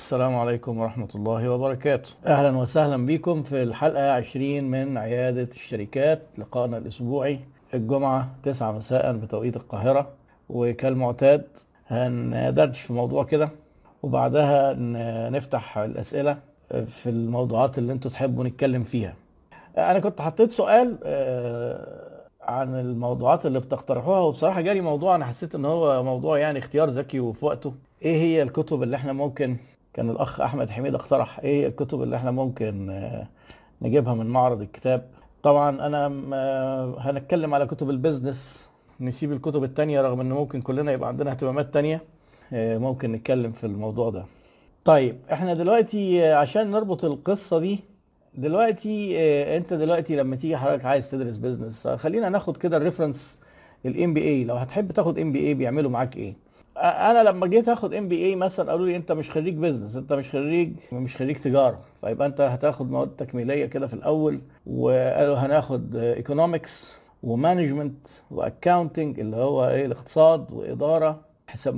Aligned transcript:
السلام 0.00 0.36
عليكم 0.36 0.78
ورحمة 0.78 1.08
الله 1.14 1.48
وبركاته. 1.50 2.10
أهلا 2.26 2.56
وسهلا 2.58 3.06
بكم 3.06 3.42
في 3.42 3.62
الحلقة 3.62 4.12
20 4.12 4.64
من 4.64 4.98
عيادة 4.98 5.48
الشركات 5.52 6.22
لقائنا 6.38 6.76
الأسبوعي 6.78 7.40
الجمعة 7.74 8.28
9 8.42 8.72
مساء 8.72 9.12
بتوقيت 9.16 9.56
القاهرة. 9.56 10.08
وكالمعتاد 10.48 11.44
هندردش 11.86 12.80
في 12.80 12.92
موضوع 12.92 13.24
كده 13.24 13.50
وبعدها 14.02 14.74
نفتح 15.30 15.78
الأسئلة 15.78 16.38
في 16.86 17.10
الموضوعات 17.10 17.78
اللي 17.78 17.92
أنتوا 17.92 18.10
تحبوا 18.10 18.44
نتكلم 18.44 18.82
فيها. 18.82 19.14
أنا 19.78 19.98
كنت 19.98 20.20
حطيت 20.20 20.52
سؤال 20.52 20.98
آه، 21.04 22.20
عن 22.42 22.74
الموضوعات 22.74 23.46
اللي 23.46 23.60
بتقترحوها 23.60 24.20
وبصراحة 24.20 24.60
جالي 24.60 24.80
موضوع 24.80 25.14
أنا 25.14 25.24
حسيت 25.24 25.54
إن 25.54 25.64
هو 25.64 26.02
موضوع 26.02 26.38
يعني 26.38 26.58
اختيار 26.58 26.88
ذكي 26.90 27.20
وفي 27.20 27.44
وقته. 27.44 27.74
إيه 28.02 28.16
هي 28.22 28.42
الكتب 28.42 28.82
اللي 28.82 28.96
إحنا 28.96 29.12
ممكن 29.12 29.56
كان 29.94 30.10
الأخ 30.10 30.40
أحمد 30.40 30.70
حميد 30.70 30.94
اقترح 30.94 31.40
هي 31.42 31.66
الكتب 31.66 32.02
اللي 32.02 32.16
إحنا 32.16 32.30
ممكن 32.30 32.90
آه، 32.90 33.26
نجيبها 33.82 34.14
من 34.14 34.26
معرض 34.26 34.60
الكتاب. 34.60 35.06
طبعا 35.42 35.86
أنا 35.86 36.08
م- 36.08 36.30
آه، 36.34 36.94
هنتكلم 36.98 37.54
على 37.54 37.66
كتب 37.66 37.90
ال 37.90 37.99
business 37.99 38.70
نسيب 39.00 39.32
الكتب 39.32 39.64
التانية 39.64 40.00
رغم 40.02 40.20
إن 40.20 40.32
ممكن 40.32 40.62
كلنا 40.62 40.92
يبقى 40.92 41.08
عندنا 41.08 41.30
اهتمامات 41.30 41.74
تانية 41.74 42.00
آه، 42.52 42.78
ممكن 42.78 43.12
نتكلم 43.12 43.52
في 43.52 43.64
الموضوع 43.64 44.10
ده. 44.10 44.24
طيب 44.84 45.16
إحنا 45.32 45.54
دلوقتي 45.54 46.32
عشان 46.32 46.70
نربط 46.70 47.04
القصة 47.04 47.58
دي 47.58 47.80
دلوقتي 48.34 49.16
أنت 49.56 49.72
دلوقتي 49.72 50.16
لما 50.16 50.36
تيجي 50.36 50.56
حضرتك 50.56 50.84
عايز 50.84 51.10
تدرس 51.10 51.36
business 51.36 51.88
خلينا 51.88 52.28
ناخد 52.28 52.56
كده 52.56 52.76
ال 52.76 52.82
reference 52.82 53.38
ال 53.86 54.14
MBA 54.14 54.44
لو 54.44 54.54
هتحب 54.54 54.92
تاخد 54.92 55.18
MBA 55.18 55.54
بيعملوا 55.54 55.90
معاك 55.90 56.16
إيه؟ 56.16 56.34
أنا 56.80 57.22
لما 57.28 57.46
جيت 57.46 57.68
آخد 57.68 57.94
MBA 57.94 58.36
مثلا 58.36 58.70
قالوا 58.70 58.86
لي 58.86 58.96
أنت 58.96 59.12
مش 59.12 59.30
خريج 59.30 59.54
business 59.54 59.96
أنت 59.96 60.12
مش 60.12 60.30
خريج 60.30 60.72
مش 60.92 61.16
خريج 61.16 61.36
تجارة. 61.36 61.78
فيبقى 62.00 62.26
أنت 62.26 62.40
هتاخد 62.40 62.90
مواد 62.90 63.08
تكميلية 63.08 63.66
كده 63.66 63.86
في 63.86 63.94
الأول. 63.94 64.40
وقالوا 64.66 65.36
هناخد 65.36 65.96
economics 65.96 66.96
و 67.22 67.30
management 67.30 68.08
و 68.30 68.38
accounting 68.38 69.20
اللي 69.20 69.36
هو 69.36 69.68
إيه 69.68 69.86
الاقتصاد 69.86 70.52
وإدارة 70.52 71.20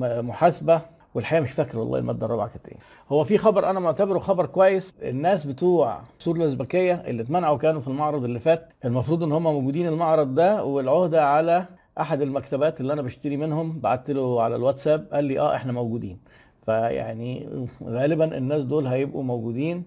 محاسبة. 0.00 0.81
والحقيقة 1.14 1.42
مش 1.42 1.53
فاكر 1.53 1.78
والله 1.78 1.98
المادة 1.98 2.27
الرابعة 2.27 2.48
كانت 2.48 2.69
إيه. 2.69 2.77
هو 3.09 3.25
في 3.25 3.39
خبر 3.39 3.70
أنا 3.70 3.81
معتبره 3.81 4.19
خبر 4.19 4.47
كويس. 4.47 4.94
الناس 5.03 5.44
بتوع 5.44 6.00
سور 6.19 6.37
الأزبكية 6.37 6.94
اللي 6.94 7.22
اتمنعوا 7.22 7.59
كانوا 7.59 7.81
في 7.81 7.89
المعرض 7.89 8.25
اللي 8.25 8.39
فات 8.41 8.69
المفروض 8.84 9.22
إن 9.22 9.33
هم 9.33 9.42
موجودين 9.42 9.87
المعرض 9.87 10.34
ده 10.34 10.64
والعهدة 10.64 11.25
على 11.25 11.64
أحد 12.00 12.22
المكتبات 12.22 12.80
اللي 12.80 12.92
أنا 12.92 13.02
بشتري 13.02 13.36
منهم 13.36 13.78
بعت 13.80 14.10
له 14.10 14.42
على 14.42 14.56
الواتساب 14.56 15.06
قال 15.12 15.24
لي 15.24 15.40
آه 15.40 15.54
إحنا 15.56 15.72
موجودين. 15.72 16.18
فيعني 16.66 17.48
غالبا 17.84 18.36
الناس 18.38 18.62
دول 18.62 18.86
هيبقوا 18.86 19.22
موجودين 19.22 19.84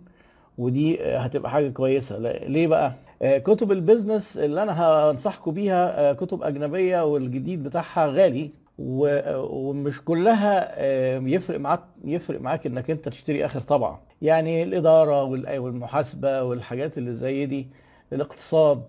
ودي 0.57 1.03
هتبقى 1.03 1.51
حاجة 1.51 1.69
كويسة. 1.69 2.17
ليه 2.47 2.67
بقى؟ 2.67 2.93
آه، 3.21 3.37
كتب 3.37 3.71
البيزنس 3.71 4.37
اللي 4.37 4.63
أنا 4.63 4.81
هنصحكم 5.11 5.51
بيها 5.51 6.09
آه، 6.09 6.13
كتب 6.13 6.43
أجنبية 6.43 7.05
والجديد 7.05 7.63
بتاعها 7.63 8.05
غالي 8.05 8.51
ومش 8.79 10.01
كلها 10.05 10.67
آه، 10.73 11.17
يفرق 11.19 11.59
معاك 11.59 11.79
يفرق 12.05 12.41
معاك 12.41 12.65
إنك 12.65 12.91
أنت 12.91 13.09
تشتري 13.09 13.45
آخر 13.45 13.61
طبعه 13.61 14.01
يعني 14.21 14.63
الإدارة 14.63 15.23
وال- 15.23 15.57
والمحاسبة 15.57 16.43
والحاجات 16.43 16.97
اللي 16.97 17.15
زي 17.15 17.45
دي 17.45 17.67
الاقتصاد 18.13 18.83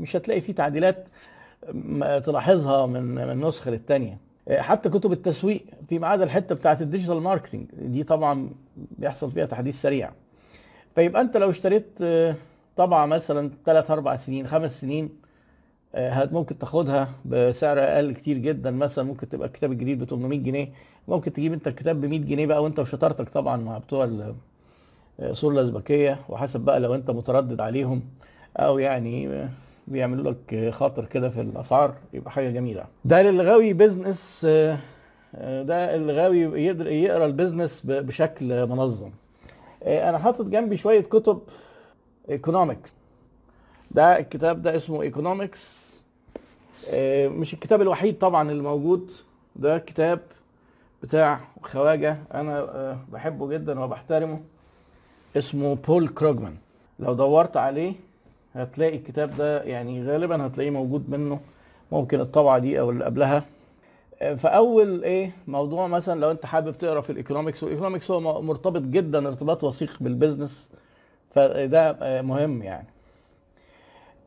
مش 0.00 0.16
هتلاقي 0.16 0.40
فيه 0.40 0.52
تعديلات 0.52 1.08
تلاحظها 2.24 2.86
من 2.86 3.02
من 3.14 3.40
نسخة 3.40 3.70
للتانية. 3.70 4.18
آه، 4.48 4.60
حتى 4.60 4.88
كتب 4.88 5.12
التسويق 5.12 5.64
في 5.88 5.98
ما 5.98 6.06
عدا 6.06 6.24
الحتة 6.24 6.54
بتاعت 6.54 6.82
ال 6.82 6.87
digital 6.87 7.20
marketing 7.22 7.66
دي 7.82 8.02
طبعا 8.04 8.50
بيحصل 8.98 9.30
فيها 9.30 9.46
تحديث 9.46 9.80
سريع. 9.82 10.10
فيبقى 10.94 11.20
أنت 11.22 11.36
لو 11.36 11.50
اشتريت 11.50 11.86
آه، 12.02 12.34
طبعة 12.76 13.06
مثلا 13.06 13.50
3 13.66 13.94
4 13.94 14.16
سنين 14.16 14.46
خمس 14.46 14.80
سنين 14.80 15.08
آه، 15.94 16.28
ممكن 16.32 16.58
تاخدها 16.58 17.08
بسعر 17.24 17.78
أقل 17.78 18.12
كتير 18.12 18.38
جدا. 18.38 18.70
مثلا 18.70 19.04
ممكن 19.04 19.28
تبقى 19.28 19.48
الكتاب 19.48 19.72
الجديد 19.72 19.98
ب 19.98 20.04
800 20.04 20.38
جنيه. 20.38 20.68
ممكن 21.08 21.32
تجيب 21.32 21.52
أنت 21.52 21.68
الكتاب 21.68 22.00
ب 22.00 22.04
100 22.04 22.18
جنيه 22.18 22.46
بقى 22.46 22.62
وأنت 22.62 22.78
وشطارتك 22.78 23.28
طبعا 23.28 23.56
مع 23.56 23.78
بتوع 23.78 24.04
ال- 24.04 24.34
سور 25.32 25.52
الازبكيه 25.52 26.18
وحسب 26.28 26.60
بقى 26.60 26.80
لو 26.80 26.94
أنت 26.94 27.10
متردد 27.10 27.60
عليهم 27.60 28.02
أو 28.56 28.78
يعني 28.78 29.48
بيعملوا 29.88 30.30
لك 30.32 30.70
خاطر 30.74 31.04
كده 31.04 31.28
في 31.28 31.40
الأسعار 31.40 31.94
يبقى 32.12 32.30
حاجة 32.30 32.50
جميلة. 32.50 32.84
ده 33.04 33.22
للي 33.22 33.42
غاوي 33.42 33.72
business 33.72 34.42
آه، 34.48 34.78
آه، 35.34 35.62
ده 35.62 35.94
اللي 35.94 36.12
غاوي 36.12 36.38
يقدر 36.40 36.86
يقرأ 36.86 37.26
ال 37.26 37.32
business 37.32 37.82
بشكل 37.84 38.66
منظم. 38.66 39.10
آه، 39.82 40.10
أنا 40.10 40.18
حاطط 40.18 40.44
جنبي 40.44 40.76
شوية 40.76 41.00
كتب 41.00 41.40
economics 42.30 42.94
ده 43.90 44.18
الكتاب 44.18 44.62
ده 44.62 44.76
اسمه 44.76 45.02
economics 45.02 45.88
مش 47.28 47.54
الكتاب 47.54 47.82
الوحيد 47.82 48.18
طبعا 48.18 48.50
اللي 48.50 48.62
موجود 48.62 49.10
ده 49.56 49.78
كتاب 49.78 50.20
بتاع 51.02 51.40
خواجة 51.62 52.18
أنا 52.34 52.98
بحبه 53.12 53.48
جدا 53.48 53.80
وبحترمه 53.80 54.40
اسمه 55.36 55.74
بول 55.74 56.08
كروجمان 56.08 56.56
لو 56.98 57.12
دورت 57.12 57.56
عليه 57.56 57.94
هتلاقي 58.62 58.96
الكتاب 58.96 59.36
ده 59.36 59.62
يعني 59.62 60.04
غالبا 60.06 60.46
هتلاقيه 60.46 60.70
موجود 60.70 61.10
منه 61.10 61.40
ممكن 61.92 62.20
الطبعة 62.20 62.58
دي 62.58 62.80
أو 62.80 62.90
اللي 62.90 63.04
قبلها. 63.04 63.44
فأول 64.36 65.04
إيه 65.04 65.30
موضوع 65.46 65.86
مثلا 65.86 66.20
لو 66.20 66.30
أنت 66.30 66.46
حابب 66.46 66.78
تقرأ 66.78 67.00
في 67.00 67.10
ال 67.10 67.15
economics 67.15 67.62
وال 67.62 67.71
economics 67.71 68.10
هو 68.10 68.42
مرتبط 68.42 68.82
جدا 68.82 69.28
ارتباط 69.28 69.64
وثيق 69.64 69.96
بال 70.00 70.14
business 70.14 70.70
فده 71.30 71.96
مهم 72.22 72.62
يعني. 72.62 72.86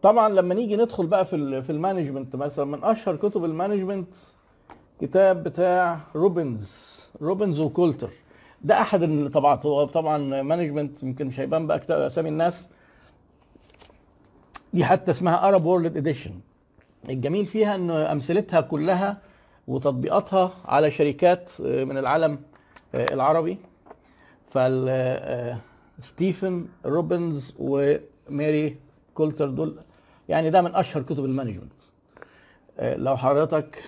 طبعا 0.02 0.30
لما 0.30 0.54
نيجي 0.56 0.76
ندخل 0.76 1.06
بقى 1.08 1.26
في 1.26 1.62
في 1.62 1.70
ال 1.70 1.76
management 1.76 2.36
مثلا 2.36 2.66
من 2.66 2.84
أشهر 2.84 3.16
كتب 3.16 3.46
ال 3.46 3.52
management 3.52 4.16
كتاب 5.02 5.44
بتاع 5.44 6.00
روبنز 6.16 6.72
روبنز 7.22 7.60
وكولتر. 7.60 8.10
ده 8.62 8.82
أحد 8.82 9.04
الطبعات 9.04 9.66
هو 9.66 9.84
طبعا 9.86 10.42
management 10.42 11.04
يمكن 11.04 11.28
مش 11.28 11.40
هيبان 11.40 11.68
بقى 11.68 11.82
أسامي 11.90 12.30
الناس 12.30 12.70
دي 14.74 14.86
حتى 14.86 15.12
اسمها 15.12 15.48
Arab 15.48 15.66
World 15.66 15.98
Edition 15.98 16.32
الجميل 17.10 17.46
فيها 17.46 17.76
ان 17.76 17.92
أمثلتها 17.92 18.62
كلها 18.62 19.18
وتطبيقاتها 19.68 20.54
على 20.66 20.92
شركات 20.92 21.52
آه، 21.66 21.84
من 21.84 21.98
العالم 21.98 22.40
آه، 22.96 23.14
العربي. 23.14 23.58
فال 24.48 24.86
آه، 24.90 25.58
ستيفن 26.00 26.66
روبنز 26.86 27.54
وماري 27.60 28.78
كولتر 29.14 29.50
دول 29.50 29.76
يعني 30.30 30.50
ده 30.50 30.62
من 30.62 30.76
أشهر 30.76 31.04
كتب 31.04 31.26
ال 31.26 31.30
management. 31.30 31.74
لو 32.80 33.18
حضرتك 33.18 33.84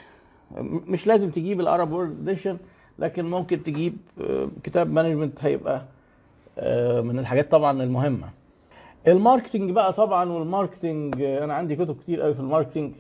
مش 0.61 1.07
لازم 1.07 1.29
تجيب 1.31 1.59
ال 1.59 1.66
Arab 1.66 1.91
World 1.91 2.29
Edition 2.29 2.57
لكن 2.99 3.25
ممكن 3.25 3.63
تجيب 3.63 3.97
كتاب 4.63 4.91
management 4.91 5.43
هيبقى 5.43 5.85
من 7.03 7.19
الحاجات 7.19 7.51
طبعا 7.51 7.83
المهمة. 7.83 8.29
ال 9.07 9.14
marketing 9.14 9.71
بقى 9.71 9.93
طبعا 9.93 10.31
وال 10.31 10.48
marketing 10.48 11.21
آه، 11.21 11.43
أنا 11.43 11.53
عندي 11.53 11.75
كتب 11.75 11.97
كتير 12.03 12.21
قوي 12.21 12.33
في 12.33 12.39
ال 12.39 12.45
marketing 12.45 12.91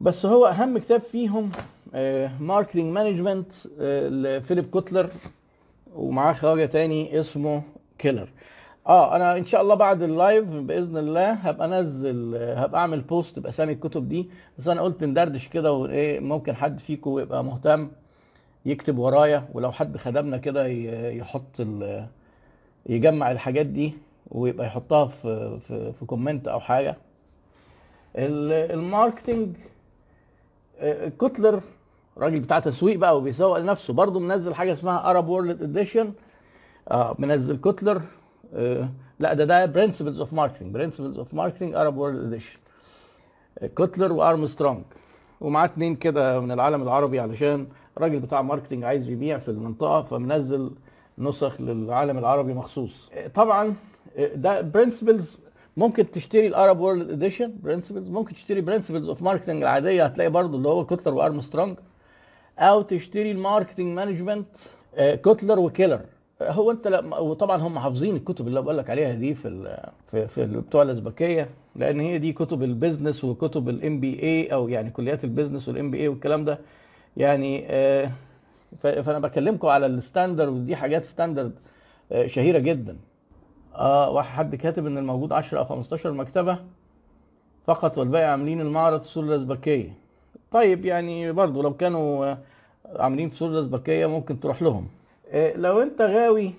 بس 0.00 0.26
هو 0.26 0.46
أهم 0.46 0.78
كتاب 0.78 1.00
فيهم 1.00 1.50
Marketing 2.40 2.92
Management 2.92 3.52
لفيليب 4.10 4.70
كوتلر 4.70 5.10
ومعاه 5.94 6.32
خواجه 6.32 6.66
تاني 6.66 7.20
اسمه 7.20 7.62
كيلر. 7.98 8.28
آه 8.86 9.16
أنا 9.16 9.36
إن 9.36 9.46
شاء 9.46 9.62
الله 9.62 9.74
بعد 9.74 10.02
ال 10.02 10.10
live 10.10 10.44
بإذن 10.44 10.96
الله 10.96 11.32
هبقى 11.32 11.66
أنزل 11.66 12.34
هبقى 12.36 12.80
أعمل 12.80 13.00
post 13.00 13.38
بأسامي 13.38 13.72
الكتب 13.72 14.08
دي. 14.08 14.28
بس 14.58 14.68
أنا 14.68 14.80
قلت 14.82 15.04
ندردش 15.04 15.48
كده 15.48 15.72
وإيه 15.72 16.20
ممكن 16.20 16.56
حد 16.56 16.78
فيكم 16.78 17.18
يبقى 17.18 17.44
مهتم 17.44 17.88
يكتب 18.66 18.98
ورايا 18.98 19.48
ولو 19.54 19.72
حد 19.72 19.96
خدمنا 19.96 20.36
كده 20.36 20.66
يحط 21.10 21.66
يجمع 22.86 23.30
الحاجات 23.30 23.66
دي. 23.66 23.92
ويبقى 24.30 24.66
يحطها 24.66 25.06
في 25.06 25.58
في 25.60 25.92
في 25.92 26.04
comment 26.04 26.48
أو 26.48 26.60
حاجة. 26.60 26.96
ال- 28.16 28.72
ال 28.72 28.80
marketing 28.80 29.56
آه، 30.78 31.08
كوتلر 31.08 31.60
راجل 32.18 32.40
بتاع 32.40 32.58
تسويق 32.58 32.98
بقى 32.98 33.16
وبيسوق 33.18 33.58
لنفسه 33.58 33.94
برضه 33.94 34.20
منزل 34.20 34.54
حاجة 34.54 34.72
اسمها 34.72 35.10
Arab 35.10 35.28
World 35.28 35.62
Edition 35.62 36.12
منزل 37.18 37.56
كوتلر. 37.60 38.02
آه 38.54 38.88
لا 39.18 39.34
ده 39.34 39.44
ده 39.44 39.66
principles 39.66 40.20
of 40.20 40.32
marketing 40.32 40.74
principles 40.74 41.18
of 41.18 41.34
marketing 41.34 41.74
Arab 41.74 41.96
world 41.96 42.24
edition 42.26 42.58
كوتلر 43.74 44.12
وارمسترونج 44.12 44.82
ومعاه 45.40 45.64
اتنين 45.64 45.96
كده 45.96 46.40
من 46.40 46.52
العالم 46.52 46.82
العربي 46.82 47.20
علشان 47.20 47.66
راجل 47.98 48.20
بتاع 48.20 48.42
marketing 48.42 48.84
عايز 48.84 49.08
يبيع 49.10 49.38
في 49.38 49.48
المنطقة 49.48 50.02
فمنزل 50.02 50.70
نسخ 51.18 51.60
للعالم 51.60 52.18
العربي 52.18 52.54
مخصوص. 52.54 53.10
آه، 53.14 53.26
طبعا 53.28 53.74
ده 54.34 54.60
principles 54.60 55.36
ممكن 55.76 56.10
تشتري 56.10 56.46
ال 56.46 56.53
Arab 56.53 56.80
world 56.80 57.10
edition 57.10 57.54
principles 57.62 58.08
ممكن 58.08 58.34
تشتري 58.34 58.60
principles 58.60 59.08
of 59.08 59.22
marketing 59.22 59.62
العادية. 59.62 60.04
هتلاقي 60.04 60.30
برضو 60.30 60.56
اللي 60.56 60.68
هو 60.68 60.86
كوتلر 60.86 61.14
وأرمسترونج. 61.14 61.76
أو 62.58 62.82
تشتري 62.82 63.30
ال 63.32 63.37
marketing 63.37 63.86
management 63.96 64.46
آه، 64.94 65.14
كوتلر 65.14 65.58
وكيلر. 65.58 66.00
آه، 66.42 66.52
هو 66.52 66.70
أنت 66.70 66.88
لا 66.88 67.18
وطبعا 67.18 67.56
هم 67.56 67.78
حافظين 67.78 68.16
الكتب 68.16 68.48
اللي 68.48 68.62
بقول 68.62 68.78
لك 68.78 68.90
عليها 68.90 69.14
دي 69.14 69.34
في 69.34 69.48
ال 69.48 69.78
في, 70.06 70.28
في 70.28 70.46
بتوع 70.46 70.82
الازبكيه 70.82 71.48
لأن 71.76 72.00
هي 72.00 72.18
دي 72.18 72.32
كتب 72.32 72.62
ال 72.62 72.69
business 72.69 73.24
وكتب 73.24 73.68
ال 73.68 74.00
MBA 74.00 74.46
أو 74.46 74.68
يعني 74.68 74.90
كليات 74.90 75.24
ال 75.24 75.68
business 75.68 75.90
وال 75.90 76.00
MBA 76.00 76.08
والكلام 76.08 76.44
ده. 76.44 76.58
يعني 77.16 77.64
آه، 77.68 78.10
فأنا 78.80 79.18
بكلمكم 79.18 79.68
على 79.68 79.86
ال 79.86 79.93
standard 79.93 80.48
ودي 80.52 80.76
حاجات 80.76 81.04
standard 81.04 81.52
شهيرة 82.26 82.58
جدا. 82.58 82.96
آه 83.76 84.10
واحد 84.10 84.30
حد 84.36 84.54
كاتب 84.54 84.86
إن 84.86 84.98
الموجود 84.98 85.32
10 85.32 85.58
أو 85.58 85.64
15 85.64 86.12
مكتبة 86.12 86.58
فقط 87.66 87.98
والباقي 87.98 88.24
عاملين 88.24 88.60
المعرض 88.60 89.02
في 89.02 89.08
سوريا 89.08 89.28
الأزبكية 89.28 89.92
طيب 90.52 90.84
يعني 90.84 91.32
برضو 91.32 91.62
لو 91.62 91.74
كانوا 91.76 92.26
آه، 92.26 92.38
عاملين 92.96 93.30
في 93.30 93.36
سوريا 93.36 93.54
الأزبكية 93.54 94.06
ممكن 94.06 94.40
تروح 94.40 94.62
لهم 94.62 94.86
آه، 95.30 95.56
لو 95.56 95.82
أنت 95.82 96.00
غاوي 96.02 96.54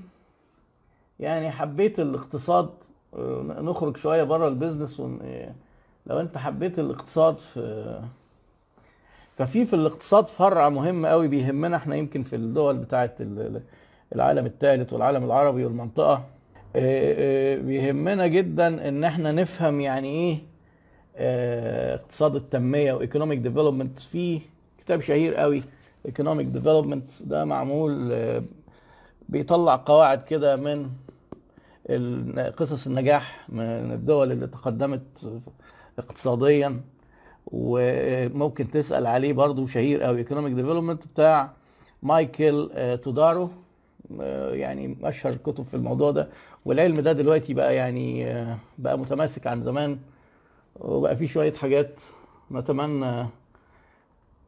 يعني 1.20 1.52
حبيت 1.52 2.00
الاقتصاد 2.00 2.70
آه، 3.14 3.42
نخرج 3.62 3.98
شوية 3.98 4.24
بره 4.24 4.48
البيزنس. 4.48 5.00
آه، 5.24 5.54
لو 6.06 6.20
أنت 6.20 6.38
حبيت 6.38 6.80
الاقتصاد 6.80 7.40
في 7.40 8.02
ففي 9.38 9.66
في 9.66 9.76
الاقتصاد 9.76 10.28
فرع 10.30 10.70
مهم 10.70 11.06
قوي 11.06 11.28
بيهمنا 11.28 11.78
إحنا 11.78 11.96
يمكن 11.96 12.24
في 12.24 12.36
الدول 12.36 12.78
بتاعه 12.78 13.16
ال- 13.20 13.62
العالم 14.16 14.46
الثالث 14.46 14.94
والعالم 14.94 15.24
العربي 15.24 15.66
والمنطقة 15.66 16.14
آه، 16.14 16.20
آه، 16.20 16.37
بيهمنا 17.62 18.28
جدا 18.28 18.88
إن 18.88 19.04
إحنا 19.04 19.32
نفهم 19.32 19.82
يعني 19.82 20.10
إيه 20.10 20.38
آه، 21.16 21.96
اقتصاد 21.96 22.36
التنمية 22.36 22.94
و 22.94 22.99
economic 22.99 23.40
development 23.40 24.00
في 24.00 24.40
كتاب 24.78 25.02
شهير 25.02 25.36
قوي 25.36 25.64
economic 26.06 26.48
development 26.48 27.10
ده 27.24 27.46
معمول 27.46 28.10
آه، 28.12 28.44
بيطلع 29.30 29.76
قواعد 29.86 30.24
كده 30.24 30.56
من 30.56 30.90
قصص 32.58 32.88
النجاح 32.88 33.46
من 33.50 33.92
الدول 33.92 34.32
اللي 34.32 34.48
تقدمت 34.48 35.02
اقتصاديا. 36.00 36.82
وممكن 37.52 38.72
تسأل 38.72 39.06
عليه 39.08 39.34
برضو 39.34 39.66
شهير 39.68 40.04
قوي 40.04 40.18
economic 40.18 40.54
development 40.54 41.08
بتاع 41.14 41.52
مايكل 42.04 42.70
آه، 42.74 42.96
تودارو. 42.96 43.44
آه، 43.44 43.50
يعني 44.52 44.98
أشهر 45.04 45.34
الكتب 45.34 45.64
في 45.64 45.74
الموضوع 45.74 46.12
ده. 46.12 46.30
والعلم 46.66 47.00
ده 47.00 47.12
دلوقتي 47.12 47.54
بقى 47.54 47.76
يعني 47.76 48.26
آه، 48.32 48.58
بقى 48.78 49.00
متماسك 49.00 49.48
عن 49.48 49.62
زمان 49.64 50.00
وبقى 50.80 51.16
في 51.16 51.28
شوية 51.28 51.54
حاجات 51.54 52.02
نتمنى 52.52 53.26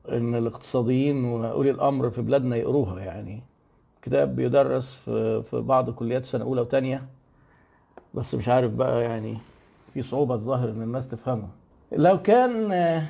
إن 0.09 0.35
الاقتصاديين 0.35 1.25
وأولي 1.25 1.71
الأمر 1.71 2.09
في 2.09 2.21
بلادنا 2.21 2.55
يقروها. 2.55 2.99
يعني 2.99 3.41
كتاب 4.01 4.35
بيدرس 4.35 4.93
في 4.93 5.43
في 5.43 5.61
بعض 5.61 5.89
كليات 5.89 6.25
سنة 6.25 6.43
أولى 6.43 6.61
وثانيه 6.61 7.05
بس 8.13 8.35
مش 8.35 8.49
عارف 8.49 8.71
بقى 8.71 9.03
يعني 9.03 9.37
في 9.93 10.01
صعوبة 10.01 10.35
الظاهر 10.35 10.69
إن 10.69 10.81
الناس 10.81 11.07
تفهمه. 11.07 11.47
لو 11.91 12.21
كان 12.21 12.71
آه 12.71 13.03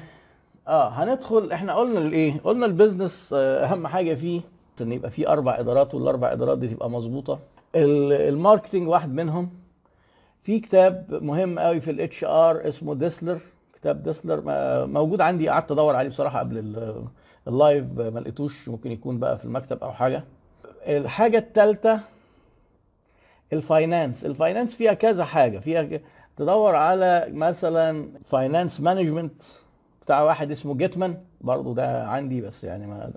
آه، 0.67 0.89
هندخل 0.89 1.51
إحنا 1.51 1.73
قلنا 1.73 1.99
الإيه؟ 1.99 2.39
قلنا 2.43 2.65
البيزنس 2.65 3.33
آه، 3.33 3.65
أهم 3.65 3.87
حاجة 3.87 4.13
فيه 4.13 4.41
إن 4.81 4.91
يبقى 4.91 5.11
فيه 5.11 5.27
أربع 5.33 5.59
إدارات 5.59 5.95
والأربع 5.95 6.31
إدارات 6.33 6.57
دي 6.57 6.67
تبقى 6.67 6.89
مظبوطة. 6.89 7.39
ال- 7.75 8.13
ال 8.13 8.21
marketing 8.21 8.87
واحد 8.87 9.13
منهم. 9.13 9.49
في 10.41 10.59
كتاب 10.59 11.19
مهم 11.23 11.59
قوي 11.59 11.81
في 11.81 11.91
ال 11.91 12.23
HR 12.23 12.67
اسمه 12.69 12.95
ديسلر 12.95 13.39
كتاب 13.73 14.03
ديسلر 14.03 14.41
موجود 14.87 15.21
عندي 15.21 15.49
قعدت 15.49 15.71
أدور 15.71 15.95
عليه 15.95 16.09
بصراحة 16.09 16.39
قبل 16.39 16.57
ال- 16.57 17.03
ال 17.47 17.55
live 17.55 17.85
ما 17.97 18.19
لقيتوش. 18.19 18.69
ممكن 18.69 18.91
يكون 18.91 19.19
بقى 19.19 19.37
في 19.37 19.45
المكتب 19.45 19.83
أو 19.83 19.91
حاجة. 19.91 20.23
الحاجة 20.87 21.37
الثالثه 21.37 21.99
ال 23.53 23.62
finance 23.62 24.25
ال 24.25 24.31
finance 24.31 24.75
فيها 24.75 24.93
كذا 24.93 25.23
حاجة. 25.25 25.59
فيها 25.59 25.99
تدور 26.37 26.75
على 26.75 27.27
مثلا 27.31 28.09
finance 28.25 28.81
management 28.81 29.41
بتاع 30.05 30.23
واحد 30.23 30.51
اسمه 30.51 30.73
جيتمان 30.75 31.17
برضو 31.41 31.73
ده 31.73 32.07
عندي 32.07 32.41
بس 32.41 32.63
يعني 32.63 32.87
ما 32.87 33.11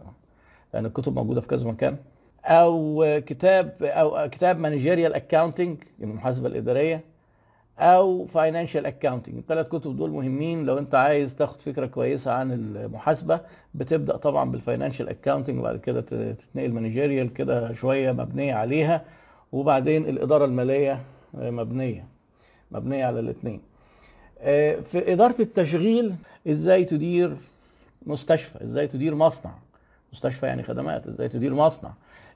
لأن 0.75 0.87
الكتب 0.87 1.15
موجودة 1.15 1.41
في 1.41 1.47
كذا 1.49 1.67
مكان. 1.69 1.97
أو 2.45 3.05
كتاب 3.27 3.83
أو 3.83 4.29
كتاب 4.31 4.59
managerial 4.59 5.15
accounting 5.15 5.77
المحاسبه 6.03 6.49
الإدارية. 6.49 7.01
أو 7.79 8.27
financial 8.27 8.87
accounting 8.87 9.37
الثلاث 9.39 9.69
كتب 9.69 9.97
دول 9.97 10.11
مهمين 10.11 10.67
لو 10.67 10.79
أنت 10.79 10.95
عايز 10.95 11.35
تاخد 11.35 11.61
فكرة 11.61 11.87
كويسة 11.87 12.33
عن 12.33 12.53
المحاسبة. 12.53 13.41
بتبدأ 13.75 14.17
طبعا 14.17 14.51
بال 14.51 14.61
financial 14.61 15.09
accounting 15.09 15.59
وبعد 15.59 15.77
كده 15.81 16.01
تتنقل 16.01 16.73
managerial 16.73 17.33
كده 17.35 17.73
شوية 17.73 18.13
مبنية 18.13 18.55
عليها. 18.55 19.05
وبعدين 19.53 20.09
الإدارة 20.09 20.45
المالية 20.45 21.01
آه، 21.39 21.51
مبنية. 21.51 22.05
مبنية 22.71 23.05
على 23.05 23.21
الاثنين 23.21 23.61
في 24.85 25.13
إدارة 25.13 25.35
التشغيل 25.41 26.15
إزاي 26.49 26.85
تدير 26.85 27.37
مستشفى 28.07 28.65
إزاي 28.65 28.87
تدير 28.87 29.15
مصنع. 29.15 29.51
مستشفى 30.13 30.47
يعني 30.47 30.63
خدمات 30.63 31.07
إزاي 31.07 31.29
تدير 31.29 31.55
مصنع؟ 31.55 31.93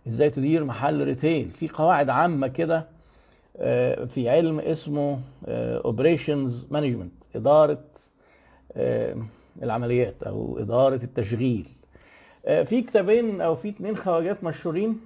إزاي 0.08 0.31
تدير 0.31 0.64
محل 0.64 1.05
retail 1.04 1.50
في 1.50 1.69
قواعد 1.69 2.08
عامة 2.11 2.46
كده 2.46 2.87
آه، 3.58 4.05
في 4.05 4.28
علم 4.31 4.61
اسمه 4.61 5.20
operations 5.48 6.66
management 6.70 7.12
إدارة 7.37 7.84
آه، 8.76 9.17
العمليات 9.62 10.23
أو 10.23 10.58
إدارة 10.58 11.00
التشغيل. 11.05 11.69
آه، 12.46 12.62
في 12.62 12.82
كتابين 12.82 13.40
أو 13.40 13.56
في 13.56 13.69
اتنين 13.69 13.96
خواجات 13.96 14.44
مشهورين. 14.44 15.00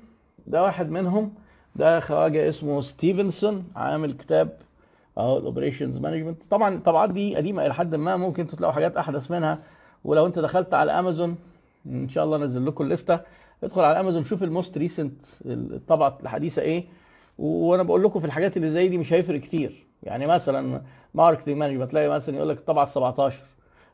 ده 0.46 0.62
واحد 0.62 0.90
منهم 0.90 1.34
ده 1.76 2.00
خواجة 2.00 2.48
اسمه 2.48 2.80
ستيفنسون 2.80 3.64
عامل 3.76 4.12
كتاب 4.12 4.56
أهو 5.18 5.38
ال 5.38 5.44
operations 5.44 5.98
management 5.98 6.42
طبعا 6.50 6.74
الطبعات 6.74 7.10
دي 7.10 7.36
قديمة 7.36 7.66
إلى 7.66 7.74
حد 7.74 7.94
ما 7.94 8.16
ممكن 8.16 8.46
تلاقوا 8.46 8.74
حاجات 8.74 8.96
أحدث 8.96 9.30
منها. 9.30 9.58
ولو 10.04 10.26
أنت 10.26 10.38
دخلت 10.38 10.74
على 10.74 10.92
أمازون 10.92 11.36
إن 11.86 12.08
شاء 12.08 12.24
الله 12.24 12.36
أنزل 12.36 12.66
لكم 12.66 12.84
الليستة. 12.84 13.20
ادخل 13.64 13.80
على 13.80 14.00
أمازون 14.00 14.24
شوف 14.24 14.42
ال 14.42 14.49
most 14.49 14.78
recent 14.78 15.24
الطبعة 15.46 16.18
الحديثة 16.22 16.62
إيه. 16.62 16.84
وأنا 17.38 17.82
بقول 17.82 18.02
لكم 18.04 18.20
في 18.20 18.26
الحاجات 18.26 18.56
اللي 18.56 18.70
زي 18.70 18.88
دي 18.88 18.98
مش 18.98 19.12
هيفرق 19.12 19.40
كتير. 19.40 19.86
يعني 20.02 20.26
مثلا 20.26 20.82
marketing 21.14 21.56
management 21.56 21.90
تلاقي 21.90 22.08
مثلا 22.08 22.36
يقول 22.36 22.48
لك 22.48 22.58
الطبعه 22.58 22.82
ال 22.82 22.88
17 22.88 23.42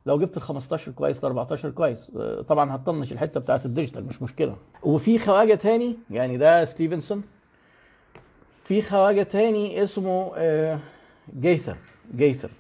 لو 0.07 0.19
جبت 0.19 0.37
ال 0.37 0.43
15 0.43 0.93
كويس 0.93 1.19
ال 1.19 1.25
14 1.25 1.71
كويس. 1.71 2.11
طبعا 2.49 2.75
هتطنش 2.77 3.13
الحتة 3.13 3.41
بتاعت 3.41 3.67
ال 3.67 3.72
digital 3.72 4.07
مش 4.07 4.23
مشكلة. 4.23 4.57
وفي 4.83 5.19
خواجة 5.19 5.55
تاني 5.55 5.97
يعني 6.11 6.37
ده 6.37 6.65
ستيفنسون. 6.65 7.23
في 8.65 8.83
خواجة 8.83 9.23
تاني 9.23 9.83
اسمه 9.83 10.33
آه، 10.37 10.79
جيثر. 11.41 11.77
جيثر. 12.17 12.51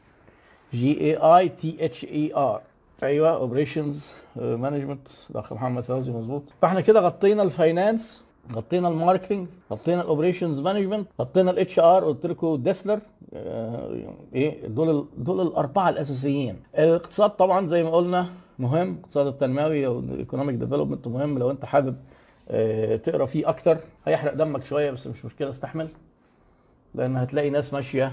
G 0.74 1.00
A 1.00 1.16
I 1.16 1.48
T 1.48 1.76
H 1.80 2.04
E 2.04 2.34
R 2.36 2.62
أيوه 3.02 3.28
operations 3.36 4.12
management 4.36 5.08
الأخ 5.30 5.52
محمد 5.52 5.84
فوزي 5.84 6.12
مظبوط. 6.12 6.42
فإحنا 6.62 6.80
كده 6.80 7.00
غطينا 7.00 7.42
ال 7.42 7.52
finance 7.52 8.22
غطينا 8.52 8.88
ال 8.88 8.94
marketing 8.94 9.48
غطينا 9.72 10.02
ال 10.02 10.08
operations 10.08 10.60
management 10.60 11.08
غطينا 11.20 11.50
ال 11.50 11.78
HR 11.78 12.04
قلت 12.04 12.26
لكم 12.26 12.56
ديسلر 12.56 13.00
آه، 13.34 14.04
إيه 14.34 14.66
دول 14.66 15.06
دول 15.18 15.46
الأربعة 15.46 15.88
الأساسيين. 15.88 16.56
الاقتصاد 16.78 17.30
طبعا 17.30 17.66
زي 17.66 17.82
ما 17.84 17.90
قلنا 17.90 18.26
مهم 18.58 18.92
الاقتصاد 18.94 19.26
التنموي 19.26 19.86
أو 19.86 19.98
ال 19.98 20.04
economic 20.04 20.54
development 20.56 21.06
مهم. 21.08 21.38
لو 21.38 21.50
أنت 21.50 21.64
حابب 21.64 21.96
آه، 22.48 22.96
تقرأ 22.96 23.26
فيه 23.26 23.48
أكتر 23.48 23.78
هيحرق 24.06 24.34
دمك 24.34 24.64
شوية 24.64 24.90
بس 24.90 25.06
مش 25.06 25.24
مشكلة 25.24 25.50
استحمل. 25.50 25.88
لأن 26.94 27.16
هتلاقي 27.16 27.50
ناس 27.50 27.72
ماشية 27.72 28.12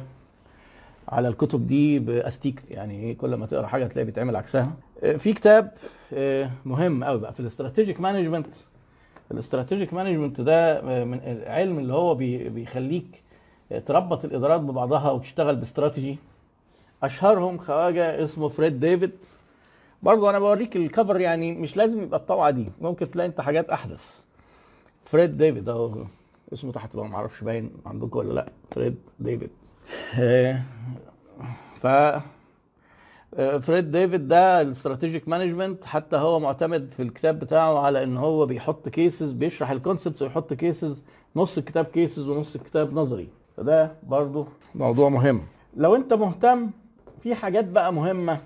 على 1.10 1.28
الكتب 1.28 1.68
دي 1.68 2.00
بأستيك. 2.00 2.64
يعني 2.70 3.00
إيه؟ 3.04 3.18
كل 3.18 3.34
ما 3.36 3.46
تقرأ 3.46 3.68
حاجة 3.68 3.86
تلاقي 3.88 4.06
بيتعمل 4.06 4.36
عكسها. 4.36 4.74
آه، 5.04 5.16
في 5.18 5.34
كتاب 5.34 5.72
آه، 6.14 6.50
مهم 6.66 7.04
قوي 7.04 7.20
بقى 7.20 7.34
في 7.34 7.40
ال 7.40 7.46
strategic 7.46 8.02
management. 8.02 8.48
ال 9.32 9.38
strategic 9.38 9.94
management 9.94 10.42
ده 10.42 10.80
آه، 10.80 11.04
من 11.04 11.20
العلم 11.24 11.80
اللي 11.80 11.94
هو 11.94 12.16
بي- 12.16 12.50
بيخليك 12.50 13.24
تربط 13.86 14.26
الإدارات 14.26 14.62
ببعضها 14.62 15.12
وتشتغل 15.12 15.56
باستراتيجي. 15.56 16.18
أشهرهم 17.04 17.58
خواجة 17.58 18.24
اسمه 18.24 18.50
فريد 18.50 18.80
ديفيد. 18.80 19.12
برضه 20.04 20.30
أنا 20.30 20.40
بوريك 20.40 20.76
ال 20.76 20.83
cover 20.83 21.20
يعني 21.20 21.52
مش 21.54 21.78
لازم 21.78 22.04
يبقى 22.04 22.20
الطبعة 22.20 22.50
دي. 22.50 22.68
ممكن 22.82 23.12
تلاقي 23.12 23.28
أنت 23.28 23.42
حاجات 23.42 23.70
أحدث. 23.70 24.20
فريد 25.06 25.38
ديفيد 25.38 25.70
أهو 25.70 26.04
اسمه 26.54 26.72
تحت 26.72 26.96
بقى 26.96 27.06
ما 27.08 27.16
أعرفش 27.16 27.44
باين 27.44 27.72
عندكم 27.86 28.20
ولا 28.20 28.34
لأ. 28.34 28.46
فريد 28.72 28.96
ديفيد. 29.20 29.50
ف 31.82 31.88
آه، 33.36 33.58
فريد 33.58 33.92
ديفيد 33.92 34.28
ده 34.28 34.62
ال 34.62 34.68
strategic 34.68 35.28
management 35.28 35.86
حتى 35.86 36.16
هو 36.16 36.40
معتمد 36.40 36.94
في 36.98 37.04
الكتاب 37.04 37.40
بتاعه 37.40 37.80
على 37.80 38.04
إن 38.04 38.18
هو 38.18 38.46
بيحط 38.46 38.90
cases 38.90 39.32
بيشرح 39.32 39.72
ال 39.72 39.77
concepts 39.77 40.22
ويحط 40.22 40.54
cases 40.54 41.02
نص 41.36 41.58
الكتاب 41.58 41.86
cases 41.86 42.28
ونص 42.28 42.56
الكتاب 42.56 42.94
نظري. 42.94 43.28
فده 43.58 43.92
برضو 44.04 44.48
موضوع 44.76 45.10
مهم. 45.10 45.42
لو 45.78 45.96
أنت 45.96 46.14
مهتم 46.14 46.70
في 47.20 47.36
حاجات 47.36 47.66
بقى 47.66 47.94
مهمة. 47.94 48.38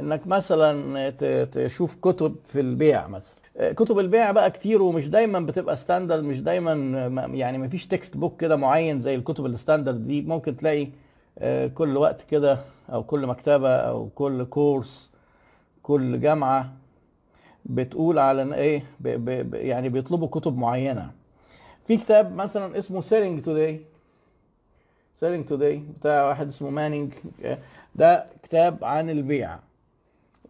إنك 0.00 0.26
مثلا 0.26 1.10
تشوف 1.44 1.96
كتب 2.02 2.36
في 2.46 2.60
البيع 2.60 3.06
مثلا. 3.06 3.34
آه، 3.34 3.41
كتب 3.60 3.98
البيع 3.98 4.30
بقى 4.30 4.50
كتير 4.50 4.82
ومش 4.82 5.08
دايما 5.08 5.40
بتبقى 5.40 5.76
standard 5.76 6.24
مش 6.24 6.40
دايما 6.40 6.72
يعني 7.34 7.58
ما 7.58 7.68
فيش 7.68 7.86
textbook 7.86 8.40
كده 8.40 8.56
معين 8.56 9.00
زي 9.00 9.14
الكتب 9.14 9.46
ال 9.46 9.53
standard 9.53 10.06
دي. 10.06 10.22
ممكن 10.22 10.56
تلاقي 10.56 10.88
آه، 11.38 11.66
كل 11.66 11.96
وقت 11.96 12.22
كده 12.22 12.58
أو 12.92 13.02
كل 13.02 13.26
مكتبة 13.26 13.68
أو 13.76 14.08
كل 14.14 14.44
course 14.44 15.10
كل 15.82 16.20
جامعة 16.20 16.72
بتقول 17.66 18.18
على 18.18 18.54
إيه 18.54 18.82
ب 19.00 19.08
ب 19.08 19.50
ب- 19.50 19.54
يعني 19.54 19.88
بيطلبوا 19.88 20.28
كتب 20.28 20.58
معينة. 20.58 21.10
في 21.86 21.96
كتاب 21.96 22.34
مثلا 22.36 22.78
اسمه 22.78 23.00
selling 23.00 23.42
today 23.42 23.80
selling 25.14 25.46
today 25.46 25.82
بتاع 26.00 26.28
واحد 26.28 26.48
اسمه 26.48 26.70
مانينج 26.70 27.12
ده 27.94 28.26
كتاب 28.42 28.84
عن 28.84 29.10
البيع. 29.10 29.58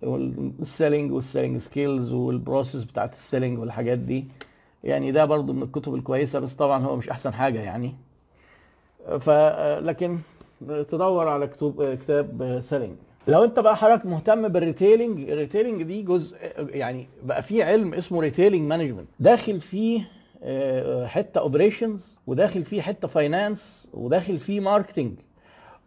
وال 0.03 0.27
selling 0.27 1.13
وال 1.13 1.23
selling 1.23 1.59
skills 1.61 2.13
وال 2.13 2.29
process 2.29 2.85
بتاعت 2.85 3.13
ال 3.15 3.20
selling 3.20 3.59
والحاجات 3.59 3.99
دي. 3.99 4.25
يعني 4.85 5.13
ده 5.13 5.25
برضو 5.25 5.53
من 5.53 5.63
الكتب 5.63 5.95
الكويسة 5.95 6.39
بس 6.39 6.55
طبعا 6.55 6.85
هو 6.85 6.97
مش 6.97 7.09
أحسن 7.09 7.33
حاجة 7.35 7.61
يعني. 7.61 7.95
ف 9.21 9.31
لكن 9.81 10.19
تدور 10.69 11.29
على 11.29 11.47
كتب 11.47 11.99
كتاب 12.03 12.61
selling 12.63 12.95
لو 13.29 13.45
أنت 13.45 13.59
بقى 13.61 13.77
حضرتك 13.77 14.07
مهتم 14.07 14.49
بال 14.49 14.63
retailing 14.63 15.31
ال 15.31 15.36
retailing 15.36 15.83
دي 15.83 16.03
جزء 16.03 16.37
يعني 16.59 17.07
بقى 17.25 17.43
في 17.43 17.63
علم 17.63 17.95
اسمه 17.95 18.21
retailing 18.21 18.69
management 18.69 19.09
داخل 19.21 19.61
فيه 19.61 20.09
آه، 20.45 21.07
حتة 21.07 21.39
operations 21.39 22.17
وداخل 22.27 22.65
فيه 22.65 22.83
حتة 22.83 23.09
finance 23.09 23.87
وداخل 23.95 24.39
فيه 24.39 24.61
marketing 24.61 25.13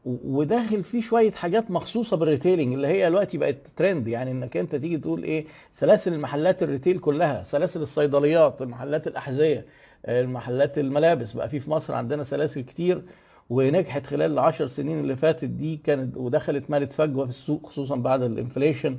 وداخل 0.05 0.83
فيه 0.83 1.01
شوية 1.01 1.31
حاجات 1.31 1.71
مخصوصة 1.71 2.17
بال 2.17 2.27
retailing 2.27 2.73
اللي 2.73 2.87
هي 2.87 3.09
دلوقتي 3.09 3.37
بقت 3.37 3.55
ترند 3.75 4.07
يعني 4.07 4.31
إنك 4.31 4.57
أنت 4.57 4.75
تيجي 4.75 4.97
تقول 4.97 5.23
إيه 5.23 5.45
سلاسل 5.73 6.13
المحلات 6.13 6.63
ال 6.63 6.68
retail 6.68 6.99
كلها 6.99 7.43
سلاسل 7.43 7.81
الصيدليات 7.81 8.61
المحلات 8.61 9.07
الأحذية 9.07 9.65
المحلات 10.07 10.77
الملابس 10.77 11.31
بقى 11.31 11.49
في 11.49 11.59
في 11.59 11.69
مصر 11.69 11.93
عندنا 11.93 12.23
سلاسل 12.23 12.61
كتير 12.61 13.01
ونجحت 13.49 14.07
خلال 14.07 14.31
العشر 14.31 14.67
سنين 14.67 14.99
اللي 14.99 15.15
فاتت 15.15 15.45
دي 15.45 15.77
كانت 15.77 16.17
ودخلت 16.17 16.69
ملت 16.69 16.93
فجوة 16.93 17.23
في 17.23 17.29
السوق 17.29 17.65
خصوصا 17.67 17.95
بعد 17.95 18.21
ال 18.21 18.29
inflation 18.29 18.97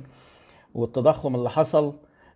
والتضخم 0.75 1.35
اللي 1.35 1.49
حصل. 1.49 1.93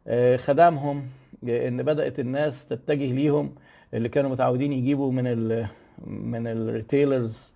آه، 0.07 0.37
خدمهم 0.37 1.03
آه، 1.49 1.67
إن 1.67 1.83
بدأت 1.83 2.19
الناس 2.19 2.65
تتجه 2.65 3.11
ليهم 3.13 3.55
اللي 3.93 4.09
كانوا 4.09 4.29
متعودين 4.31 4.73
يجيبوا 4.73 5.11
من 5.11 5.27
ال 5.27 5.67
من 6.07 6.47
ال 6.48 6.58
retailers 6.58 7.53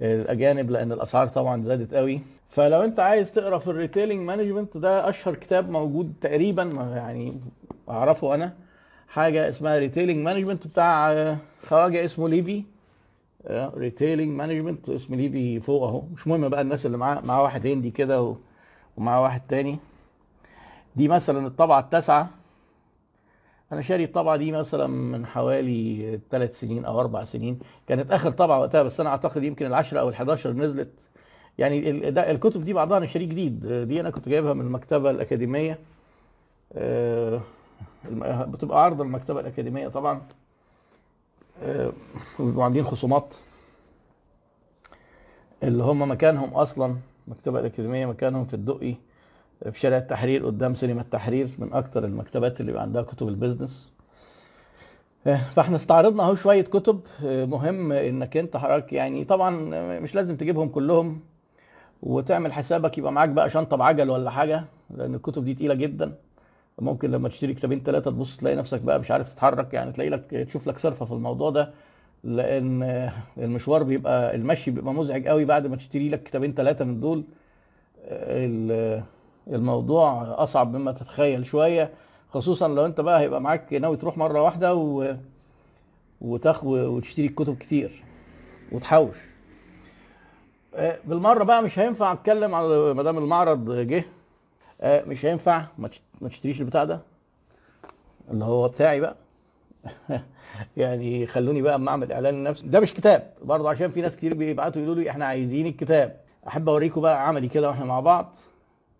الأجانب 0.00 0.70
لأن 0.70 0.92
الأسعار 0.92 1.28
طبعا 1.28 1.62
زادت 1.62 1.94
قوي. 1.94 2.20
فلو 2.50 2.84
أنت 2.84 3.00
عايز 3.00 3.32
تقرأ 3.32 3.58
في 3.58 3.68
ال 3.70 3.76
retailing 3.76 4.26
management 4.26 4.76
ده 4.76 5.08
أشهر 5.08 5.34
كتاب 5.34 5.70
موجود 5.70 6.12
تقريبا 6.20 6.62
يعني 6.96 7.40
أعرفه 7.90 8.34
أنا 8.34 8.52
حاجة 9.08 9.48
اسمها 9.48 9.78
retailing 9.78 10.24
management 10.24 10.66
بتاع 10.66 11.12
آه، 11.12 11.36
خواجة 11.66 12.04
اسمه 12.04 12.28
ليفي. 12.28 12.62
retailing 13.50 14.36
management 14.36 14.88
اسم 14.90 15.14
ليفي 15.14 15.60
فوق 15.60 15.82
أهو. 15.82 16.02
مش 16.14 16.26
مهم 16.26 16.48
بقى 16.48 16.60
الناس 16.60 16.86
اللي 16.86 16.96
معاه 16.98 17.20
معاه 17.20 17.42
واحد 17.42 17.66
هندي 17.66 17.90
كده 17.90 18.36
ومعاه 18.96 19.22
واحد 19.22 19.40
تاني. 19.48 19.78
دي 20.96 21.08
مثلا 21.08 21.46
الطبعة 21.46 21.80
التاسعة. 21.80 22.30
أنا 23.72 23.82
شاري 23.82 24.04
الطبعة 24.04 24.36
دي 24.36 24.52
مثلا 24.52 24.86
من 24.86 25.26
حوالي 25.26 26.20
ثلاث 26.30 26.60
سنين 26.60 26.84
أو 26.84 27.00
أربع 27.00 27.24
سنين. 27.24 27.58
كانت 27.88 28.12
آخر 28.12 28.30
طبعة 28.30 28.60
وقتها 28.60 28.82
بس 28.82 29.00
أنا 29.00 29.10
أعتقد 29.10 29.42
يمكن 29.44 29.66
العشرة 29.66 30.00
أو 30.00 30.12
ال11 30.12 30.46
نزلت. 30.46 30.90
يعني 31.58 31.90
الكتب 32.30 32.64
دي 32.64 32.72
بعضها 32.72 32.98
أنا 32.98 33.06
شاريه 33.06 33.26
جديد. 33.28 33.66
دي 33.66 34.00
أنا 34.00 34.10
كنت 34.10 34.28
جايبها 34.28 34.52
من 34.52 34.60
المكتبة 34.60 35.10
الأكاديمية. 35.10 35.78
آه، 36.72 37.40
الم- 38.08 38.50
بتبقى 38.50 38.84
عرض 38.84 39.00
المكتبة 39.00 39.40
الأكاديمية 39.40 39.88
طبعا. 39.88 40.22
آه، 41.62 41.92
وبيبقوا 42.40 42.64
عاملين 42.64 42.84
خصومات. 42.84 43.34
اللي 45.62 45.82
هم 45.82 46.10
مكانهم 46.10 46.54
أصلا 46.54 46.96
المكتبه 47.28 47.60
الأكاديمية 47.60 48.06
مكانهم 48.06 48.44
في 48.44 48.54
الدقي. 48.54 48.94
في 49.72 49.80
شارع 49.80 49.96
التحرير 49.96 50.46
قدام 50.46 50.74
سينما 50.74 51.00
التحرير 51.00 51.48
من 51.58 51.72
أكتر 51.72 52.04
المكتبات 52.04 52.60
اللي 52.60 52.80
عندها 52.80 53.02
كتب 53.02 53.28
البيزنس. 53.28 53.92
آه، 55.26 55.40
فاحنا 55.54 55.76
استعرضنا 55.76 56.22
أهو 56.22 56.34
شوية 56.34 56.62
كتب. 56.64 57.00
آه، 57.24 57.44
مهم 57.44 57.92
إنك 57.92 58.36
أنت 58.36 58.56
حضرتك 58.56 58.92
يعني 58.92 59.24
طبعا 59.24 59.50
مش 60.00 60.14
لازم 60.14 60.36
تجيبهم 60.36 60.68
كلهم 60.68 61.20
وتعمل 62.02 62.52
حسابك 62.52 62.98
يبقى 62.98 63.12
معاك 63.12 63.28
بقى 63.28 63.50
شنطة 63.50 63.76
بعجل 63.76 64.10
ولا 64.10 64.30
حاجة 64.30 64.64
لأن 64.90 65.14
الكتب 65.14 65.44
دي 65.44 65.54
تقيلة 65.54 65.74
جدا. 65.74 66.14
ممكن 66.78 67.10
لما 67.10 67.28
تشتري 67.28 67.54
كتابين 67.54 67.82
ثلاثة 67.82 68.10
تبص 68.10 68.36
تلاقي 68.36 68.56
نفسك 68.56 68.80
بقى 68.80 69.00
مش 69.00 69.10
عارف 69.10 69.34
تتحرك 69.34 69.74
يعني 69.74 69.92
تلاقي 69.92 70.10
لك 70.10 70.30
تشوف 70.48 70.66
لك 70.66 70.78
صرفة 70.78 71.04
في 71.04 71.12
الموضوع 71.12 71.50
ده 71.50 71.70
لأن 72.24 73.10
المشوار 73.38 73.82
بيبقى 73.82 74.34
المشي 74.34 74.70
بيبقى 74.70 74.94
مزعج 74.94 75.26
قوي 75.28 75.44
بعد 75.44 75.66
ما 75.66 75.76
تشتري 75.76 76.08
لك 76.08 76.22
كتابين 76.22 76.54
ثلاثة 76.54 76.84
من 76.84 77.00
دول. 77.00 77.24
الموضوع 79.48 80.34
أصعب 80.42 80.76
مما 80.76 80.92
تتخيل 80.92 81.46
شوية 81.46 81.90
خصوصا 82.30 82.68
لو 82.68 82.86
أنت 82.86 83.00
بقى 83.00 83.20
هيبقى 83.20 83.40
معاك 83.40 83.72
ناوي 83.72 83.96
تروح 83.96 84.18
مرة 84.18 84.42
واحدة 84.42 84.74
و... 84.74 85.16
وتاخد 86.20 86.66
وتشتري 86.66 87.28
كتب 87.28 87.56
كتير 87.58 88.04
وتحوش. 88.72 89.16
آه، 90.74 90.98
بالمرة 91.04 91.44
بقى 91.44 91.62
مش 91.62 91.78
هينفع 91.78 92.12
أتكلم 92.12 92.54
على 92.54 92.94
ما 92.94 93.02
دام 93.02 93.18
المعرض 93.18 93.70
جه 93.72 94.04
آه، 94.80 95.04
مش 95.04 95.26
هينفع 95.26 95.64
ما 96.20 96.28
تشتريش 96.28 96.60
البتاع 96.60 96.84
ده 96.84 97.00
اللي 98.30 98.44
هو 98.44 98.68
بتاعي 98.68 99.00
بقى. 99.00 99.16
يعني 100.76 101.26
خلوني 101.26 101.62
بقى 101.62 101.74
أما 101.74 101.90
أعمل 101.90 102.12
إعلان 102.12 102.34
لنفسي. 102.34 102.66
ده 102.66 102.80
مش 102.80 102.94
كتاب 102.94 103.32
برضه 103.42 103.70
عشان 103.70 103.90
في 103.90 104.00
ناس 104.00 104.16
كتير 104.16 104.34
بيبعتوا 104.34 104.82
يقولوا 104.82 105.02
لي 105.02 105.10
إحنا 105.10 105.24
عايزين 105.24 105.66
الكتاب. 105.66 106.20
أحب 106.48 106.68
أوريكم 106.68 107.00
بقى 107.00 107.28
عملي 107.28 107.48
كده 107.48 107.68
وإحنا 107.68 107.84
مع 107.84 108.00
بعض. 108.00 108.36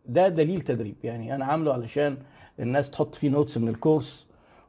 ده 0.09 0.29
دليل 0.29 0.61
تدريب. 0.61 0.95
يعني 1.05 1.35
أنا 1.35 1.45
عامله 1.45 1.73
علشان 1.73 2.17
الناس 2.61 2.91
تحط 2.91 3.15
فيه 3.15 3.29
notes 3.29 3.59
من 3.59 3.69
الكورس 3.69 4.27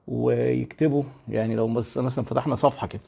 ويكتبوا. 0.08 1.04
يعني 1.30 1.56
لو 1.56 1.68
مثلا 1.68 2.10
فتحنا 2.10 2.56
صفحة 2.56 2.88
كده. 2.88 3.02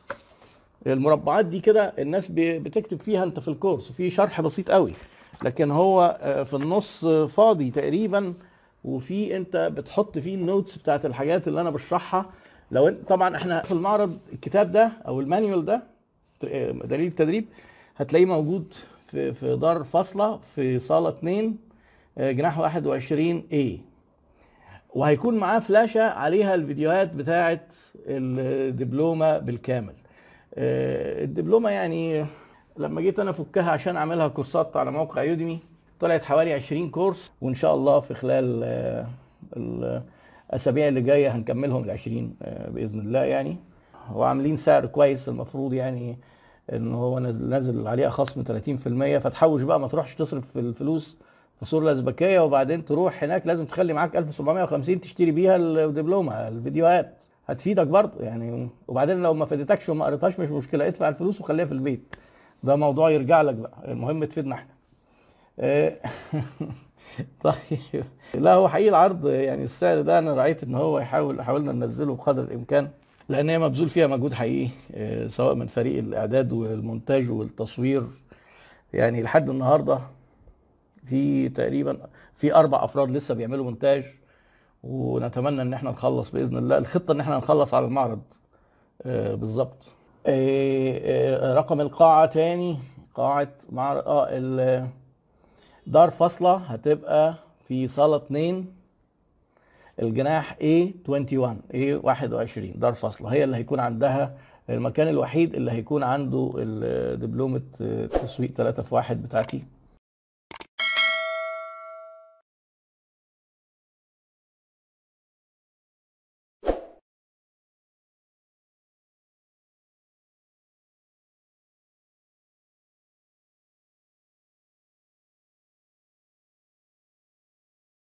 المربعات 0.88 1.46
دي 1.46 1.60
كده 1.60 1.94
الناس 2.00 2.26
بتكتب 2.32 3.02
فيها 3.02 3.24
أنت 3.24 3.40
في 3.40 3.48
الكورس. 3.48 3.92
في 3.92 4.10
شرح 4.10 4.42
بسيط 4.42 4.72
قوي. 4.72 4.94
لكن 5.44 5.72
هو 5.72 6.20
آه، 6.22 6.44
في 6.44 6.54
النص 6.54 7.06
فاضي 7.06 7.72
تقريبا. 7.72 8.34
وفي 8.84 9.38
أنت 9.38 9.58
بتحط 9.58 10.18
فيه 10.18 10.36
ال 10.36 10.43
notes 10.43 10.78
بتاعت 10.78 11.06
الحاجات 11.06 11.48
اللي 11.48 11.62
أنا 11.62 11.70
بشرحها. 11.70 12.26
لو 12.72 12.88
أنت 12.88 13.08
طبعا 13.10 13.36
إحنا 13.36 13.62
في 13.62 13.72
المعرض 13.72 14.18
الكتاب 14.34 14.72
ده 14.72 14.92
أو 15.08 15.20
ال 15.20 15.26
manual 15.26 15.66
ده 15.66 15.84
آه، 16.46 16.72
دليل 16.72 17.08
التدريب 17.08 17.46
هتلاقيه 17.98 18.26
موجود 18.26 18.74
في 19.08 19.34
في 19.34 19.56
دار 19.56 19.84
فاصلة 19.84 20.38
في 20.56 20.80
صالة 20.80 21.10
2 21.10 21.46
آه، 21.48 21.54
جناح 22.18 22.60
21 22.60 23.44
A. 23.54 23.80
وهيكون 24.96 25.38
معاه 25.38 25.60
فلاشة 25.60 26.02
عليها 26.10 26.56
الفيديوهات 26.56 27.14
بتاعة 27.14 27.60
الدبلومة 28.08 29.38
بالكامل. 29.38 29.94
آه، 30.56 31.24
الدبلومة 31.24 31.70
يعني 31.70 32.26
لما 32.78 33.02
جيت 33.02 33.20
أنا 33.20 33.30
افكها 33.30 33.72
عشان 33.72 33.96
أعملها 33.98 34.28
كورسات 34.28 34.78
على 34.78 34.92
موقع 34.92 35.24
Udemy 35.24 35.60
طلعت 36.00 36.24
حوالي 36.24 36.54
20 36.54 36.90
كورس 36.90 37.32
وإن 37.42 37.54
شاء 37.54 37.76
الله 37.76 38.00
في 38.00 38.14
خلال 38.14 38.62
آه، 38.64 39.08
الأسابيع 39.58 40.88
اللي 40.88 41.02
جاية 41.02 41.36
هنكملهم 41.36 41.84
ال 41.84 41.92
20 41.92 42.36
آه، 42.42 42.70
بإذن 42.70 43.00
الله 43.00 43.24
يعني. 43.24 43.58
وعاملين 44.14 44.58
سعر 44.58 44.86
كويس 44.86 45.30
المفروض 45.30 45.74
يعني 45.74 46.18
إن 46.74 46.94
هو 46.94 47.20
نازل 47.20 47.88
عليها 47.88 48.10
خصم 48.10 48.44
30% 48.44 49.20
فتحوش 49.20 49.62
بقى 49.62 49.80
ما 49.80 49.88
تروحش 49.88 50.16
تصرف 50.16 50.58
الفلوس. 50.58 51.16
سور 51.64 51.84
الازبكيه 51.84 52.40
وبعدين 52.40 52.86
تروح 52.86 53.24
هناك 53.24 53.48
لازم 53.48 53.66
تخلي 53.66 53.94
معاك 53.94 54.16
1750 54.16 55.02
تشتري 55.02 55.32
بيها 55.32 55.56
الدبلومة 55.56 56.48
الفيديوهات. 56.48 57.24
هتفيدك 57.48 57.88
برضه 57.88 58.24
يعني. 58.24 58.70
وبعدين 58.88 59.24
لو 59.24 59.34
ما 59.34 59.46
فادتكش 59.46 59.90
وما 59.90 60.06
قريتهاش 60.06 60.40
مش 60.40 60.50
مشكلة 60.50 60.88
ادفع 60.88 61.10
الفلوس 61.10 61.42
وخليها 61.42 61.66
في 61.66 61.72
البيت. 61.72 62.16
ده 62.64 62.76
موضوع 62.76 63.10
يرجع 63.10 63.42
لك 63.42 63.56
بقى. 63.56 63.92
المهم 63.92 64.24
تفيدنا 64.24 64.56
إحنا. 64.56 64.70
آه، 65.60 65.98
طيب. 67.42 68.04
لا 68.36 68.54
هو 68.54 68.70
حقيقي 68.70 68.90
العرض 68.90 69.28
يعني 69.28 69.64
السعر 69.64 70.02
ده 70.02 70.20
أنا 70.20 70.34
رأيت 70.34 70.64
إن 70.64 70.76
هو 70.76 71.00
يحاول 71.00 71.42
حاولنا 71.42 71.72
ننزله 71.72 72.16
بقدر 72.16 72.44
الإمكان 72.44 72.90
لأن 73.30 73.50
هي 73.50 73.60
مبذول 73.60 73.90
فيها 73.90 74.08
مجهود 74.08 74.34
حقيقي 74.34 74.70
آه، 74.96 75.28
سواء 75.28 75.56
من 75.56 75.68
فريق 75.68 75.98
الإعداد 75.98 76.54
والمونتاج 76.54 77.32
والتصوير. 77.32 78.04
يعني 78.94 79.24
لحد 79.24 79.50
النهارده 79.50 80.00
في 81.10 81.50
تقريبا 81.50 81.98
في 82.36 82.56
أربع 82.56 82.84
أفراد 82.84 83.10
لسه 83.10 83.34
بيعملوا 83.34 83.64
مونتاج 83.66 84.06
ونتمنى 84.84 85.62
إن 85.62 85.74
إحنا 85.74 85.92
نخلص 85.92 86.30
بإذن 86.32 86.58
الله. 86.58 86.78
الخطة 86.78 87.12
إن 87.12 87.20
إحنا 87.20 87.38
نخلص 87.38 87.74
على 87.74 87.86
المعرض 87.86 88.22
آه، 89.06 89.36
بالظبط. 89.36 89.78
آه، 90.28 91.00
آه، 91.04 91.54
رقم 91.54 91.82
القاعة 91.82 92.26
تاني 92.26 92.78
قاعة 93.16 93.48
معرض 93.70 94.04
آه 94.08 94.88
دار 95.88 96.10
فاصلة 96.12 96.56
هتبقى 96.56 97.34
في 97.68 97.88
صالة 97.88 98.16
2 98.16 98.66
الجناح 100.02 100.58
A21 100.60 101.56
A21 101.74 102.78
دار 102.78 102.94
فاصلة. 102.94 103.30
هي 103.30 103.44
اللي 103.44 103.58
هيكون 103.58 103.80
عندها 103.80 104.38
المكان 104.70 105.08
الوحيد 105.08 105.56
اللي 105.56 105.72
هيكون 105.72 106.04
عنده 106.04 106.54
دبلومة 107.16 107.62
تسويق 108.24 108.52
3 108.52 108.84
في 108.84 108.96
1 108.96 109.24
بتاعتي. 109.24 109.64